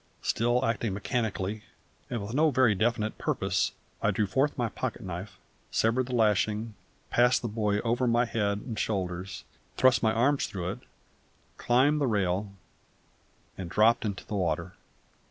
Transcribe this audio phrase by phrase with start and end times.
[0.23, 1.63] Still acting mechanically,
[2.09, 5.37] and with no very definite purpose, I drew forth my pocket knife,
[5.69, 6.73] severed the lashing,
[7.11, 9.43] passed the buoy over my head and shoulders,
[9.77, 10.79] thrust my arms through it,
[11.57, 12.51] climbed the rail
[13.59, 14.73] and dropped into the water.